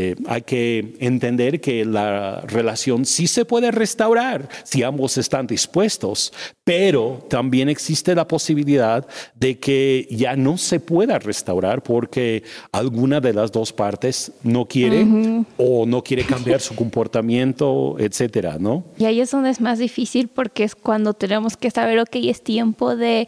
[0.00, 6.32] Eh, hay que entender que la relación sí se puede restaurar si ambos están dispuestos,
[6.62, 13.32] pero también existe la posibilidad de que ya no se pueda restaurar porque alguna de
[13.32, 15.04] las dos partes no quiere
[15.56, 18.84] o no quiere cambiar su comportamiento, etcétera, ¿no?
[18.98, 22.44] Y ahí es donde es más difícil porque es cuando tenemos que saber, ok, es
[22.44, 23.26] tiempo de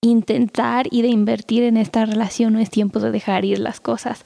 [0.00, 4.24] intentar y de invertir en esta relación, no es tiempo de dejar ir las cosas.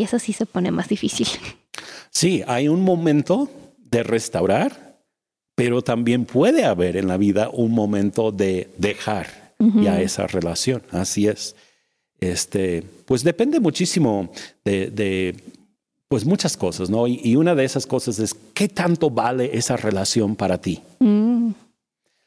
[0.00, 1.28] Y eso sí se pone más difícil.
[2.10, 4.98] Sí, hay un momento de restaurar,
[5.54, 10.82] pero también puede haber en la vida un momento de dejar ya esa relación.
[10.90, 11.54] Así es.
[12.18, 14.32] Este, pues depende muchísimo
[14.64, 15.36] de,
[16.08, 17.06] pues muchas cosas, ¿no?
[17.06, 20.80] Y, una de esas cosas es qué tanto vale esa relación para ti.
[20.98, 21.50] Mm.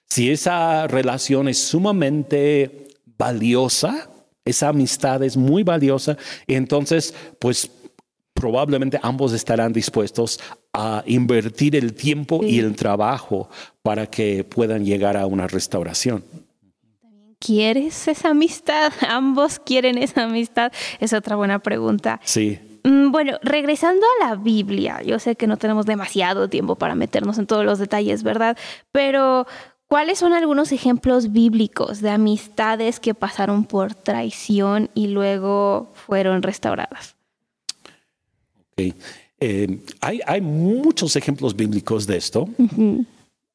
[0.07, 4.09] Si esa relación es sumamente valiosa,
[4.45, 7.69] esa amistad es muy valiosa, entonces, pues
[8.33, 10.39] probablemente ambos estarán dispuestos
[10.73, 13.49] a invertir el tiempo y el trabajo
[13.81, 16.23] para que puedan llegar a una restauración.
[17.39, 18.91] ¿Quieres esa amistad?
[19.09, 20.71] ¿Ambos quieren esa amistad?
[20.99, 22.19] Es otra buena pregunta.
[22.23, 22.59] Sí.
[22.83, 27.37] Mm, bueno, regresando a la Biblia, yo sé que no tenemos demasiado tiempo para meternos
[27.37, 28.57] en todos los detalles, ¿verdad?
[28.91, 29.45] Pero
[29.93, 37.15] ¿Cuáles son algunos ejemplos bíblicos de amistades que pasaron por traición y luego fueron restauradas?
[38.75, 42.49] Eh, hay, muchos ejemplos bíblicos de esto.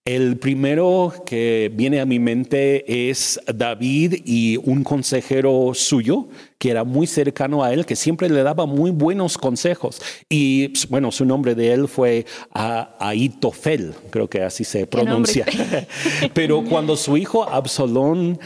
[0.08, 6.82] El primero que viene a mi mente es David y un consejero suyo que era
[6.82, 10.00] muy cercano a él, que siempre le daba muy buenos consejos.
[10.26, 15.44] Y pues, bueno, su nombre de él fue Aitofel, creo que así se pronuncia.
[16.32, 18.40] Pero cuando su hijo Absalón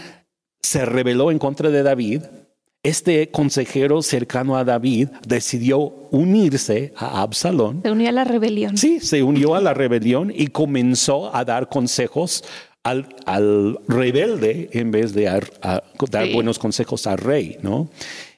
[0.60, 2.22] se rebeló en contra de David,
[2.82, 5.78] este consejero cercano a David decidió
[6.10, 7.80] unirse a Absalón.
[7.82, 8.76] Se unió a la rebelión.
[8.76, 12.44] Sí, se unió a la rebelión y comenzó a dar consejos
[12.82, 15.24] al, rebelde en vez de
[16.10, 17.88] dar buenos consejos al rey, ¿no?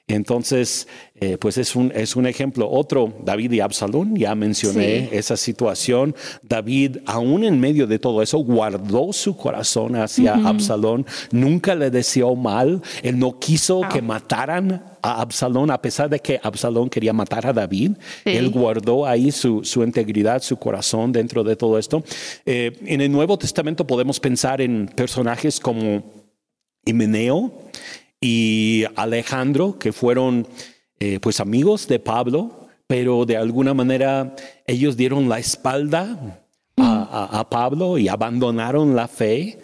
[0.07, 2.69] Entonces, eh, pues es un, es un ejemplo.
[2.71, 6.15] Otro, David y Absalón, ya mencioné esa situación.
[6.43, 12.37] David, aún en medio de todo eso, guardó su corazón hacia Absalón, nunca le deseó
[12.37, 17.47] mal, él no quiso que mataran a Absalón, a pesar de que Absalón quería matar
[17.47, 17.93] a David,
[18.27, 22.05] él guardó ahí su, integridad, su corazón dentro de todo esto.
[22.45, 26.03] Eh, en el Nuevo Testamento podemos pensar en personajes como
[26.85, 27.53] Himeneo,
[28.27, 30.49] y Alejandro, que fueron
[30.99, 34.35] eh, pues amigos de Pablo, pero de alguna manera
[34.67, 36.41] ellos dieron la espalda
[36.79, 39.59] a, Pablo y abandonaron la fe.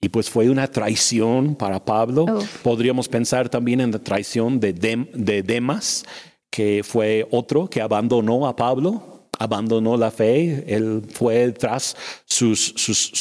[0.00, 2.26] Y pues fue una traición para Pablo.
[2.64, 6.04] Podríamos pensar también en la traición de, de Demas,
[6.50, 13.12] que fue otro que abandonó a Pablo, abandonó la fe, él fue tras sus, sus,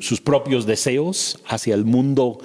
[0.00, 2.38] sus propios deseos hacia el mundo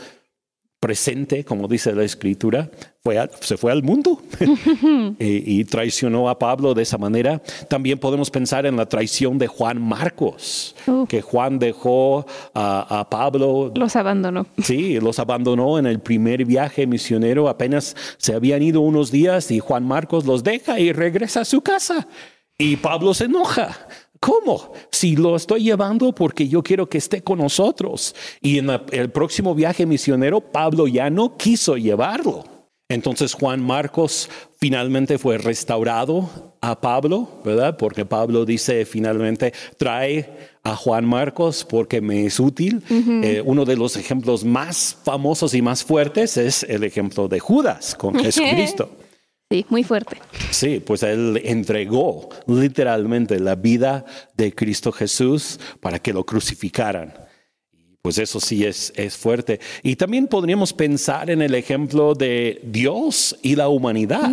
[0.84, 2.70] presente, como dice la escritura,
[3.02, 4.22] fue se fue al mundo
[5.18, 7.42] y, traicionó a Pablo de esa manera.
[7.70, 10.76] También podemos pensar en la traición de Juan Marcos,
[11.08, 13.72] que Juan dejó a, Pablo.
[13.74, 14.46] Los abandonó.
[14.62, 17.48] Sí, los abandonó en el primer viaje misionero.
[17.48, 21.62] Apenas se habían ido unos días y Juan Marcos los deja y regresa a su
[21.62, 22.10] casa.
[22.58, 23.88] Y Pablo se enoja.
[24.24, 24.72] ¿Cómo?
[24.90, 28.16] Si lo estoy llevando porque yo quiero que esté con nosotros.
[28.40, 32.46] Y en el próximo viaje misionero, Pablo ya no quiso llevarlo.
[32.88, 37.76] Entonces Juan Marcos finalmente fue restaurado a Pablo, ¿verdad?
[37.76, 40.30] Porque Pablo dice finalmente, trae
[40.64, 42.82] a Juan Marcos porque me es útil.
[42.90, 47.94] Eh, uno de los ejemplos más famosos y más fuertes es el ejemplo de Judas
[47.96, 48.90] con Jesucristo.
[49.54, 50.18] Sí, muy fuerte.
[50.50, 54.04] Sí, pues él entregó literalmente la vida
[54.36, 57.14] de Cristo Jesús para que lo crucificaran.
[58.02, 59.60] Pues eso sí es, es fuerte.
[59.84, 64.32] Y también podríamos pensar en el ejemplo de Dios y la humanidad.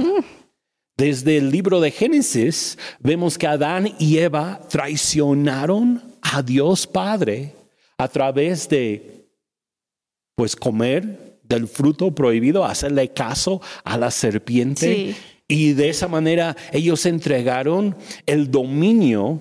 [0.97, 7.55] Desde el libro de Génesis vemos que Adán y Eva traicionaron a Dios Padre
[7.99, 9.27] a través de
[10.35, 15.15] pues comer del fruto prohibido, hacerle caso a la serpiente.
[15.47, 19.41] Y de esa manera ellos entregaron el dominio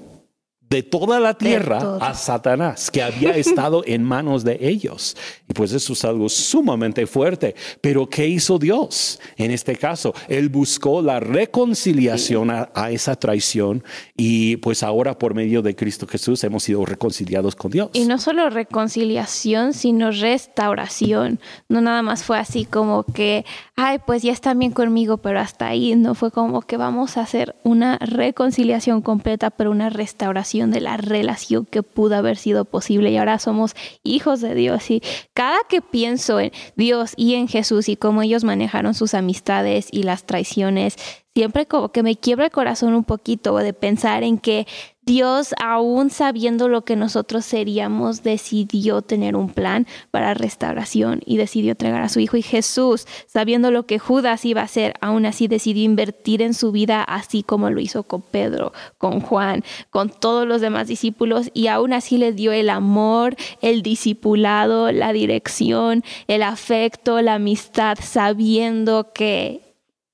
[0.69, 5.17] de toda la tierra a Satanás, que había estado en manos de ellos.
[5.47, 7.55] Y pues eso es algo sumamente fuerte.
[7.81, 10.13] Pero ¿qué hizo Dios en este caso?
[10.27, 13.83] Él buscó la reconciliación a, esa traición
[14.15, 17.89] y pues ahora por medio de Cristo Jesús hemos sido reconciliados con Dios.
[17.93, 21.39] Y no solo reconciliación, sino restauración.
[21.67, 25.67] No nada más fue así como que, ay, pues ya están bien conmigo, pero hasta
[25.67, 25.95] ahí.
[25.95, 30.97] No fue como que vamos a hacer una reconciliación completa, pero una restauración de la
[30.97, 34.89] relación que pudo haber sido posible y ahora somos hijos de Dios.
[34.91, 35.01] Y
[35.33, 40.03] cada que pienso en Dios y en Jesús y cómo ellos manejaron sus amistades y
[40.03, 40.95] las traiciones,
[41.33, 44.67] siempre como que me quiebra el corazón un poquito de pensar en que
[45.09, 51.71] Dios, aún sabiendo lo que nosotros seríamos, decidió tener un plan para restauración y decidió
[51.71, 52.37] entregar a su Hijo.
[52.37, 56.71] Y Jesús, sabiendo lo que Judas iba a hacer, aún así decidió invertir en su
[56.71, 61.49] vida, así como lo hizo con Pedro, con Juan, con todos los demás discípulos.
[61.55, 67.97] Y aún así le dio el amor, el discipulado, la dirección, el afecto, la amistad,
[67.99, 69.68] sabiendo que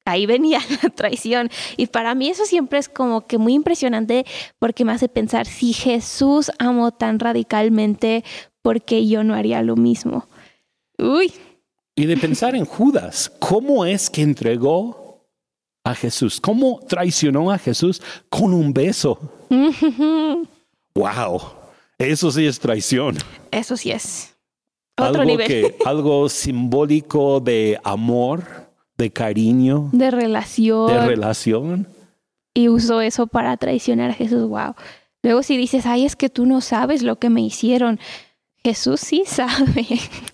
[0.05, 1.49] ahí venía la traición.
[1.75, 4.25] Y para mí eso siempre es como que muy impresionante
[4.59, 8.23] porque me hace pensar, si Jesús amó tan radicalmente,
[8.61, 10.27] ¿por qué yo no haría lo mismo?
[10.97, 11.33] Uy.
[11.95, 15.25] Y de pensar en Judas, ¿cómo es que entregó
[15.83, 16.39] a Jesús?
[16.41, 19.17] ¿Cómo traicionó a Jesús con un beso?
[20.95, 21.41] wow,
[21.97, 23.17] eso sí es traición.
[23.49, 24.35] Eso sí es.
[24.97, 25.47] Otro algo nivel.
[25.47, 28.64] Que, algo simbólico de amor
[28.97, 30.87] de cariño, de relación.
[30.87, 31.87] De relación.
[32.53, 34.47] Y usó eso para traicionar a Jesús.
[34.47, 34.75] Wow.
[35.23, 37.99] Luego si dices, ay, es que tú no sabes lo que me hicieron.
[38.63, 39.85] Jesús sí sabe.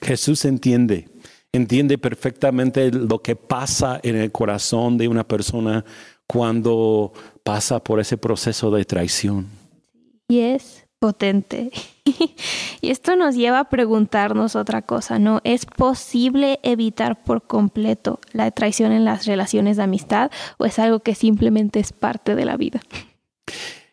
[0.01, 1.09] Jesús entiende,
[1.51, 5.83] entiende perfectamente lo que pasa en el corazón de una persona
[6.27, 7.11] cuando
[7.43, 9.47] pasa por ese proceso de traición.
[10.27, 11.71] Y es potente.
[12.81, 15.41] y esto nos lleva a preguntarnos otra cosa, ¿no?
[15.43, 20.99] ¿Es posible evitar por completo la traición en las relaciones de amistad o es algo
[20.99, 22.81] que simplemente es parte de la vida?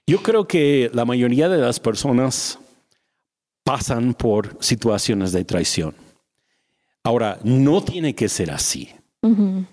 [0.06, 2.58] Yo creo que la mayoría de las personas
[3.64, 5.94] pasan por situaciones de traición.
[7.04, 8.90] Ahora, no tiene que ser así.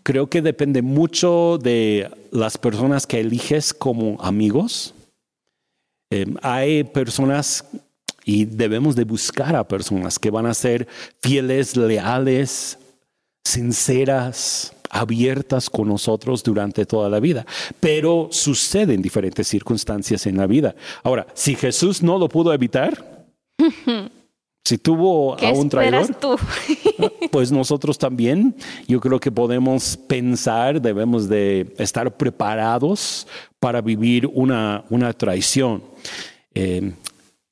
[0.04, 4.95] Creo que depende mucho de las personas que eliges como amigos.
[6.16, 7.66] Em, hay personas
[8.24, 10.88] y debemos de buscar a personas que van a ser
[11.22, 12.80] fieles, leales,
[13.44, 17.46] sinceras, abiertas con nosotros durante toda la vida.
[17.82, 20.74] Pero suceden diferentes circunstancias en la vida.
[21.04, 23.28] Ahora, si Jesús no lo pudo evitar,
[24.66, 26.36] si tuvo a un traidor, tú?
[27.32, 28.56] pues nosotros también,
[28.88, 33.28] yo creo que podemos pensar, debemos de estar preparados
[33.60, 35.84] para vivir una, una traición.
[36.56, 36.94] Eh,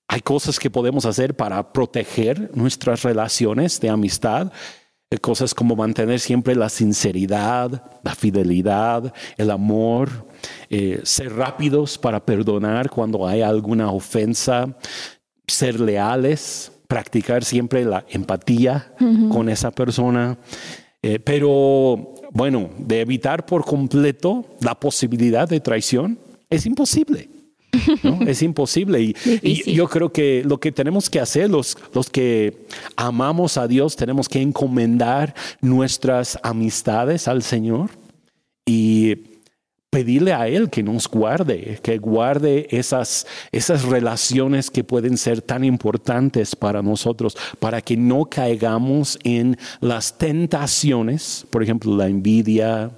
[0.07, 4.51] hay cosas que podemos hacer para proteger nuestras relaciones de amistad,
[5.11, 10.09] eh, cosas como mantener siempre la sinceridad, la fidelidad, el amor,
[10.71, 14.75] eh, ser rápidos para perdonar cuando hay alguna ofensa,
[15.47, 18.93] ser leales, practicar siempre la empatía
[19.31, 20.37] con esa persona.
[21.01, 26.19] Eh, pero bueno, de evitar por completo la posibilidad de traición
[26.51, 27.29] es imposible.
[28.27, 29.01] Es imposible.
[29.01, 33.95] Y, yo creo que lo que tenemos que hacer, los, los que amamos a Dios,
[33.95, 37.89] tenemos que encomendar nuestras amistades al Señor
[38.67, 39.32] y
[39.93, 45.63] pedirle a Él que nos guarde, que guarde esas, esas relaciones que pueden ser tan
[45.63, 52.89] importantes para nosotros, para que no caigamos en las tentaciones, por ejemplo, la envidia,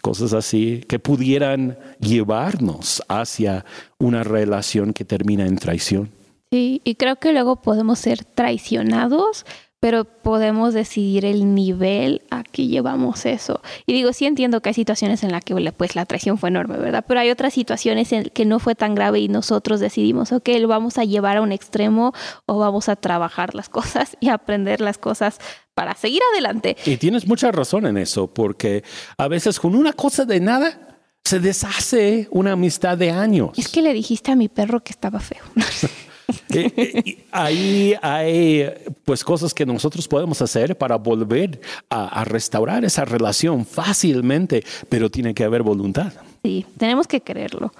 [0.00, 3.66] cosas así, que pudieran llevarnos hacia
[3.98, 6.08] una relación que termina en traición.
[6.50, 9.44] Sí, y creo que luego podemos ser traicionados,
[9.82, 13.60] pero podemos decidir el nivel a que llevamos eso.
[13.84, 16.76] Y digo, sí entiendo que hay situaciones en las que pues, la traición fue enorme,
[16.76, 17.04] ¿verdad?
[17.08, 20.68] Pero hay otras situaciones en que no fue tan grave y nosotros decidimos, ok, lo
[20.68, 22.12] vamos a llevar a un extremo
[22.46, 25.40] o vamos a trabajar las cosas y aprender las cosas
[25.74, 26.76] para seguir adelante.
[26.86, 28.84] Y tienes mucha razón en eso, porque
[29.18, 33.50] a veces con una cosa de nada se deshace una amistad de años.
[33.58, 35.42] Es que le dijiste a mi perro que estaba feo.
[36.54, 38.66] Eh, ahí hay
[39.04, 45.34] pues cosas que nosotros podemos hacer para volver a, restaurar esa relación fácilmente, pero tiene
[45.34, 46.12] que haber voluntad.
[46.42, 47.72] Sí, tenemos que quererlo.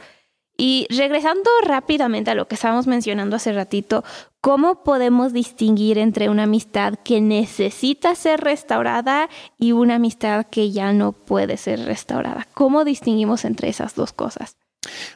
[0.57, 4.05] Y regresando rápidamente a lo que estábamos mencionando hace ratito,
[4.41, 9.29] ¿cómo podemos distinguir entre una amistad que necesita ser restaurada
[9.59, 12.47] y una amistad que ya no puede ser restaurada?
[12.55, 14.57] ¿Cómo distinguimos entre esas dos cosas?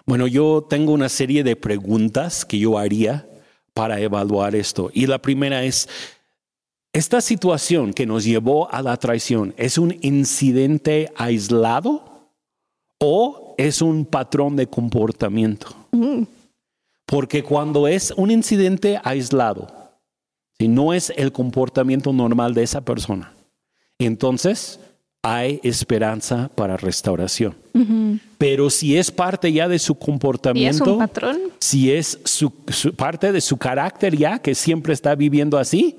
[0.05, 3.29] Bueno, yo tengo una serie de preguntas que yo haría
[3.75, 4.91] para evaluar esto.
[4.95, 5.89] Y la primera es,
[6.93, 12.33] ¿esta situación que nos llevó a la traición es un incidente aislado
[12.99, 15.75] o es un patrón de comportamiento?
[15.93, 16.23] Mm.
[17.05, 19.69] Porque cuando es un incidente aislado,
[20.59, 23.35] si no es el comportamiento normal de esa persona,
[23.99, 24.81] entonces
[25.27, 27.57] hay esperanza para restauración.
[28.39, 31.39] Pero si es parte ya de su comportamiento, ¿Y es un patrón?
[31.59, 32.51] si es su,
[32.95, 35.99] parte de su carácter ya, que siempre está viviendo así,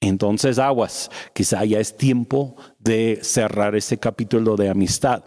[0.00, 5.24] entonces aguas, quizá ya es tiempo de cerrar ese capítulo de amistad.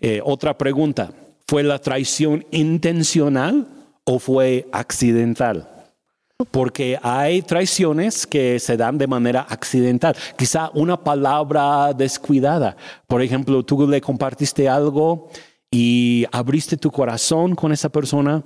[0.00, 1.12] Eh, otra pregunta,
[1.46, 3.66] ¿fue la traición intencional
[4.04, 5.75] o fue accidental?
[6.50, 10.14] Porque hay traiciones que se dan de manera accidental.
[10.36, 12.76] Quizá una palabra descuidada.
[13.06, 15.30] Por ejemplo, tú le compartiste algo
[15.70, 18.44] y abriste tu corazón con esa persona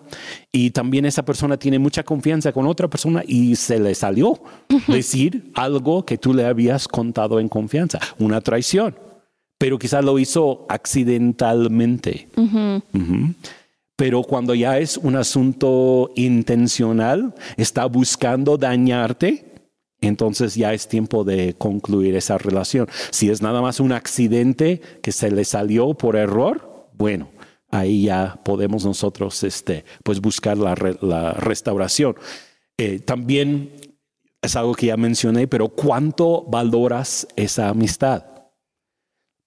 [0.52, 4.40] y también esa persona tiene mucha confianza con otra persona y se le salió
[4.86, 8.96] decir algo que tú le habías contado en confianza, una traición,
[9.58, 12.28] pero quizá lo hizo accidentalmente.
[14.00, 19.52] Pero cuando ya es un asunto intencional, está buscando dañarte,
[20.00, 22.88] entonces ya es tiempo de concluir esa relación.
[23.10, 27.28] Si es nada más un accidente que se le salió por error, bueno,
[27.70, 30.74] ahí ya podemos nosotros este, pues buscar la,
[31.34, 32.16] restauración.
[32.78, 33.70] Eh, también
[34.40, 38.24] es algo que ya mencioné, pero ¿cuánto valoras esa amistad?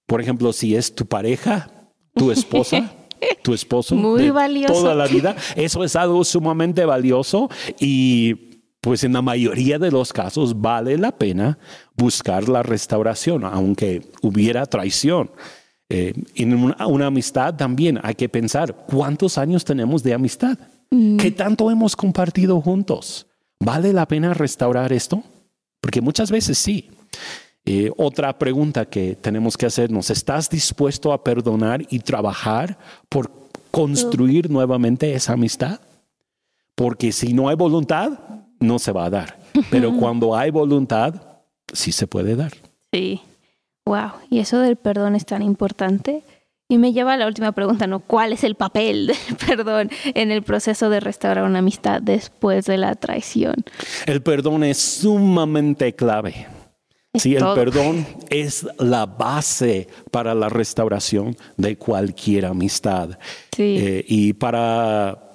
[0.06, 2.98] Por ejemplo, si es tu pareja, tu esposa.
[3.42, 4.74] tu esposo Muy valioso.
[4.74, 5.36] toda la vida.
[5.56, 7.50] Eso es algo sumamente valioso
[7.80, 8.54] y
[8.84, 11.58] pues en la mayoría de los casos vale la pena
[11.96, 15.32] buscar la restauración, aunque hubiera traición.
[15.90, 20.58] Eh, en una, amistad también hay que pensar cuántos años tenemos de amistad,
[20.92, 21.18] mm.
[21.18, 23.28] qué tanto hemos compartido juntos.
[23.60, 25.24] ¿Vale la pena restaurar esto?
[25.80, 26.90] Porque muchas veces sí.
[27.66, 33.32] Eh, otra pregunta que tenemos que hacernos, ¿estás dispuesto a perdonar y trabajar por
[33.72, 35.80] construir nuevamente esa amistad?
[36.76, 38.20] Porque si no hay voluntad,
[38.60, 39.40] no se va a dar.
[39.70, 41.16] Pero cuando hay voluntad,
[41.72, 42.52] sí se puede dar.
[42.92, 43.22] Sí.
[43.86, 44.12] Wow.
[44.30, 46.24] Y eso del perdón es tan importante.
[46.70, 48.00] Y me lleva a la última pregunta, ¿no?
[48.00, 52.78] ¿Cuál es el papel del perdón en el proceso de restaurar una amistad después de
[52.78, 53.56] la traición?
[54.06, 56.48] El perdón es sumamente clave.
[57.20, 63.20] Sí, el perdón es la base para la restauración de cualquier amistad.
[63.56, 65.32] Eh, y para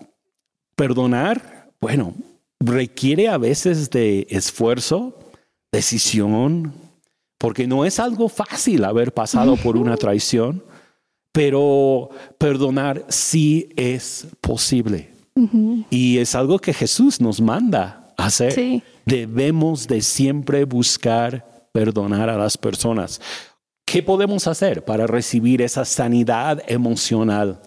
[0.74, 2.14] perdonar, bueno,
[2.59, 5.18] requiere a veces de esfuerzo,
[5.70, 6.74] decisión,
[7.39, 10.64] porque no es algo fácil haber pasado por una traición,
[11.31, 15.12] pero perdonar sí es posible.
[15.91, 18.83] Y es algo que Jesús nos manda hacer.
[19.07, 23.20] Debemos de siempre buscar perdonar a las personas.
[23.85, 27.62] ¿Qué podemos hacer para recibir esa sanidad emocional?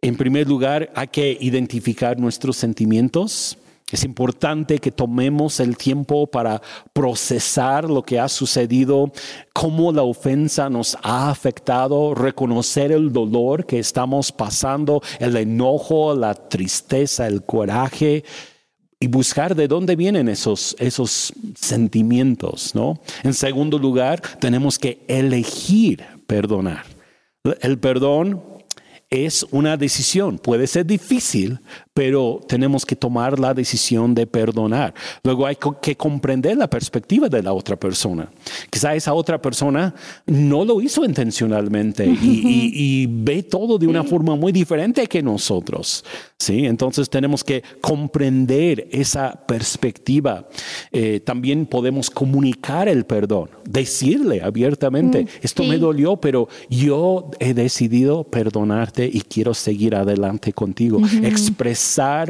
[0.00, 3.58] En primer lugar, hay que identificar nuestros sentimientos.
[3.90, 6.62] Es importante que tomemos el tiempo para
[6.92, 9.10] procesar lo que ha sucedido,
[9.52, 16.34] cómo la ofensa nos ha afectado, reconocer el dolor que estamos pasando, el enojo, la
[16.34, 18.22] tristeza, el coraje
[19.04, 22.98] y buscar de dónde vienen esos, esos sentimientos, ¿no?
[23.22, 26.86] En segundo lugar, tenemos que elegir perdonar.
[27.60, 28.42] El perdón
[29.10, 31.60] es una decisión, puede ser difícil,
[31.94, 34.92] pero tenemos que tomar la decisión de perdonar.
[35.22, 38.28] Luego hay que comprender la perspectiva de la otra persona.
[38.68, 39.94] Quizá esa otra persona
[40.26, 46.04] no lo hizo intencionalmente y, ve todo de una forma muy diferente que nosotros.
[46.36, 46.66] ¿sí?
[46.66, 50.48] Entonces tenemos que comprender esa perspectiva.
[50.90, 57.54] Eh, también podemos comunicar el perdón, decirle abiertamente, mm, esto me dolió, pero yo he
[57.54, 61.00] decidido perdonarte y quiero seguir adelante contigo.
[61.22, 61.83] Expresar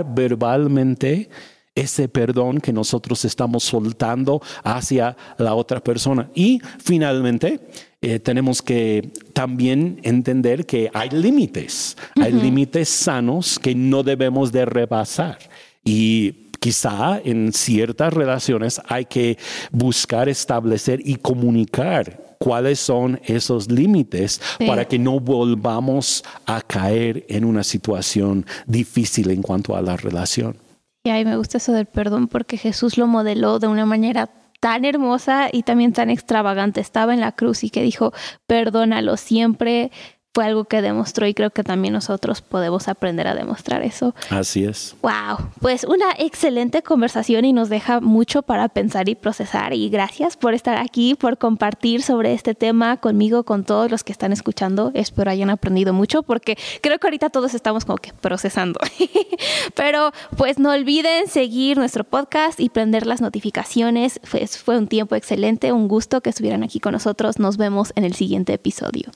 [0.04, 1.28] verbalmente
[1.74, 6.30] ese perdón que nosotros estamos soltando hacia la otra persona.
[6.34, 7.60] Y finalmente,
[8.00, 14.64] eh, tenemos que también entender que hay límites, hay límites sanos que no debemos de
[14.66, 15.38] rebasar.
[15.84, 19.36] Y quizá en ciertas relaciones hay que
[19.70, 27.46] buscar establecer y comunicar cuáles son esos límites para que no volvamos a caer en
[27.46, 30.58] una situación difícil en cuanto a la relación.
[31.04, 34.28] Y a mí me gusta eso del perdón porque Jesús lo modeló de una manera
[34.60, 36.82] tan hermosa y también tan extravagante.
[36.82, 38.12] Estaba en la cruz y que dijo,
[38.46, 39.90] perdónalo siempre,
[40.34, 44.16] fue algo que demostró y creo que también nosotros podemos aprender a demostrar eso.
[44.30, 44.96] Así es.
[45.00, 50.36] Wow, pues una excelente conversación y nos deja mucho para pensar y procesar y gracias
[50.36, 54.90] por estar aquí, por compartir sobre este tema conmigo, con todos los que están escuchando.
[54.94, 58.80] Espero hayan aprendido mucho porque creo que ahorita todos estamos como que procesando.
[59.76, 64.20] Pero pues no olviden seguir nuestro podcast y prender las notificaciones.
[64.28, 67.38] Pues fue un tiempo excelente, un gusto que estuvieran aquí con nosotros.
[67.38, 69.12] Nos vemos en el siguiente episodio.